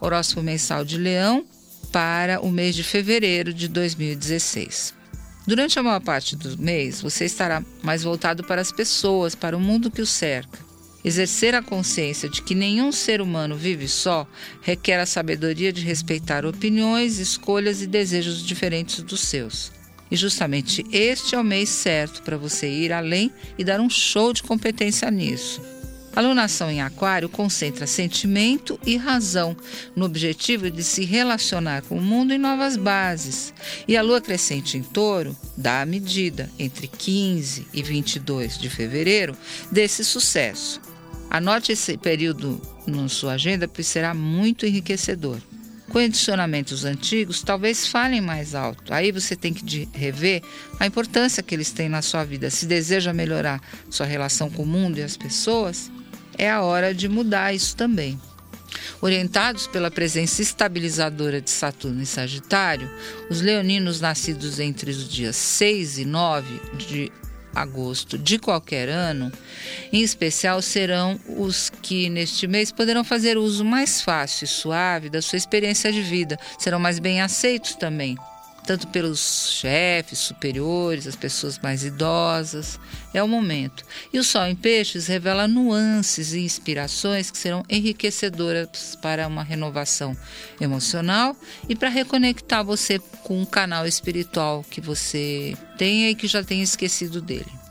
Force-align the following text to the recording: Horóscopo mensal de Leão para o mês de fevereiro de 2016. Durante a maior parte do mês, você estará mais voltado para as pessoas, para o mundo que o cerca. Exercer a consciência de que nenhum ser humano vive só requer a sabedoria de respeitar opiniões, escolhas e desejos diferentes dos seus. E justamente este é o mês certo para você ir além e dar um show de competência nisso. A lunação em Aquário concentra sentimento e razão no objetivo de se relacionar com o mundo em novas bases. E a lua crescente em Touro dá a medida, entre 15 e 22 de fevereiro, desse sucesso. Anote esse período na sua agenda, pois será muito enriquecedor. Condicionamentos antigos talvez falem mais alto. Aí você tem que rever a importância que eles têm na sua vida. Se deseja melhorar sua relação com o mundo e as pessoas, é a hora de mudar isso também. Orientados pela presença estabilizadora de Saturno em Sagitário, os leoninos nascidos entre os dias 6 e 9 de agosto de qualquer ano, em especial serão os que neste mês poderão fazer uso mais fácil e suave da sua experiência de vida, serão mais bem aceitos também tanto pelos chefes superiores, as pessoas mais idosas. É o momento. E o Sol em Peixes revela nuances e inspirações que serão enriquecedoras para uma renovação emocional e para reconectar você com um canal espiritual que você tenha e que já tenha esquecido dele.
Horóscopo 0.00 0.42
mensal 0.42 0.84
de 0.84 0.98
Leão 0.98 1.44
para 1.92 2.40
o 2.40 2.50
mês 2.50 2.74
de 2.74 2.84
fevereiro 2.84 3.52
de 3.52 3.68
2016. 3.68 4.94
Durante 5.46 5.78
a 5.78 5.82
maior 5.82 6.00
parte 6.00 6.36
do 6.36 6.58
mês, 6.58 7.00
você 7.00 7.24
estará 7.24 7.64
mais 7.82 8.02
voltado 8.02 8.44
para 8.44 8.60
as 8.60 8.70
pessoas, 8.70 9.34
para 9.34 9.56
o 9.56 9.60
mundo 9.60 9.90
que 9.90 10.02
o 10.02 10.06
cerca. 10.06 10.58
Exercer 11.02 11.54
a 11.54 11.62
consciência 11.62 12.28
de 12.28 12.42
que 12.42 12.54
nenhum 12.54 12.92
ser 12.92 13.22
humano 13.22 13.56
vive 13.56 13.88
só 13.88 14.26
requer 14.60 15.00
a 15.00 15.06
sabedoria 15.06 15.72
de 15.72 15.80
respeitar 15.80 16.44
opiniões, 16.44 17.18
escolhas 17.18 17.80
e 17.80 17.86
desejos 17.86 18.44
diferentes 18.44 19.02
dos 19.02 19.20
seus. 19.20 19.72
E 20.10 20.16
justamente 20.16 20.84
este 20.92 21.34
é 21.34 21.38
o 21.38 21.44
mês 21.44 21.68
certo 21.68 22.22
para 22.22 22.36
você 22.36 22.68
ir 22.68 22.92
além 22.92 23.32
e 23.56 23.64
dar 23.64 23.80
um 23.80 23.88
show 23.88 24.32
de 24.32 24.42
competência 24.42 25.10
nisso. 25.10 25.62
A 26.14 26.20
lunação 26.20 26.70
em 26.70 26.80
Aquário 26.80 27.28
concentra 27.28 27.86
sentimento 27.86 28.78
e 28.84 28.96
razão 28.96 29.56
no 29.94 30.04
objetivo 30.04 30.70
de 30.70 30.82
se 30.82 31.04
relacionar 31.04 31.82
com 31.82 31.96
o 31.96 32.02
mundo 32.02 32.32
em 32.32 32.38
novas 32.38 32.76
bases. 32.76 33.54
E 33.86 33.96
a 33.96 34.02
lua 34.02 34.20
crescente 34.20 34.76
em 34.76 34.82
Touro 34.82 35.36
dá 35.56 35.82
a 35.82 35.86
medida, 35.86 36.50
entre 36.58 36.88
15 36.88 37.68
e 37.72 37.82
22 37.82 38.58
de 38.58 38.68
fevereiro, 38.68 39.36
desse 39.70 40.04
sucesso. 40.04 40.80
Anote 41.30 41.72
esse 41.72 41.96
período 41.96 42.60
na 42.86 43.08
sua 43.08 43.34
agenda, 43.34 43.68
pois 43.68 43.86
será 43.86 44.14
muito 44.14 44.66
enriquecedor. 44.66 45.38
Condicionamentos 45.98 46.84
antigos 46.84 47.42
talvez 47.42 47.88
falem 47.88 48.20
mais 48.20 48.54
alto. 48.54 48.94
Aí 48.94 49.10
você 49.10 49.34
tem 49.34 49.52
que 49.52 49.88
rever 49.92 50.44
a 50.78 50.86
importância 50.86 51.42
que 51.42 51.52
eles 51.52 51.72
têm 51.72 51.88
na 51.88 52.02
sua 52.02 52.22
vida. 52.22 52.50
Se 52.50 52.66
deseja 52.66 53.12
melhorar 53.12 53.60
sua 53.90 54.06
relação 54.06 54.48
com 54.48 54.62
o 54.62 54.66
mundo 54.66 54.98
e 54.98 55.02
as 55.02 55.16
pessoas, 55.16 55.90
é 56.38 56.48
a 56.48 56.62
hora 56.62 56.94
de 56.94 57.08
mudar 57.08 57.52
isso 57.52 57.74
também. 57.74 58.16
Orientados 59.00 59.66
pela 59.66 59.90
presença 59.90 60.40
estabilizadora 60.40 61.40
de 61.40 61.50
Saturno 61.50 62.00
em 62.00 62.04
Sagitário, 62.04 62.88
os 63.28 63.40
leoninos 63.40 64.00
nascidos 64.00 64.60
entre 64.60 64.92
os 64.92 65.08
dias 65.08 65.34
6 65.34 65.98
e 65.98 66.04
9 66.04 66.60
de 66.78 67.12
agosto 67.54 68.18
de 68.18 68.38
qualquer 68.38 68.88
ano, 68.88 69.32
em 69.92 70.02
especial 70.02 70.62
serão 70.62 71.18
os 71.26 71.70
que 71.82 72.08
neste 72.08 72.46
mês 72.46 72.70
poderão 72.70 73.02
fazer 73.04 73.36
uso 73.36 73.64
mais 73.64 74.00
fácil 74.00 74.44
e 74.44 74.48
suave 74.48 75.10
da 75.10 75.22
sua 75.22 75.36
experiência 75.36 75.92
de 75.92 76.02
vida, 76.02 76.38
serão 76.58 76.78
mais 76.78 76.98
bem 76.98 77.20
aceitos 77.20 77.74
também 77.74 78.16
tanto 78.68 78.86
pelos 78.88 79.48
chefes 79.50 80.18
superiores, 80.18 81.06
as 81.06 81.16
pessoas 81.16 81.58
mais 81.58 81.84
idosas. 81.84 82.78
É 83.14 83.22
o 83.22 83.26
momento. 83.26 83.82
E 84.12 84.18
o 84.18 84.22
Sol 84.22 84.46
em 84.46 84.54
Peixes 84.54 85.06
revela 85.06 85.48
nuances 85.48 86.34
e 86.34 86.40
inspirações 86.40 87.30
que 87.30 87.38
serão 87.38 87.64
enriquecedoras 87.66 88.94
para 89.00 89.26
uma 89.26 89.42
renovação 89.42 90.14
emocional 90.60 91.34
e 91.66 91.74
para 91.74 91.88
reconectar 91.88 92.62
você 92.62 92.98
com 93.24 93.40
um 93.40 93.46
canal 93.46 93.86
espiritual 93.86 94.62
que 94.70 94.82
você 94.82 95.56
tenha 95.78 96.10
e 96.10 96.14
que 96.14 96.26
já 96.26 96.44
tenha 96.44 96.62
esquecido 96.62 97.22
dele. 97.22 97.67